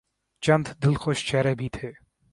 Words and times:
چند 0.43 0.65
دلکش 0.83 1.25
چہرے 1.29 1.55
بھی 1.55 1.69
تھے۔ 1.69 1.91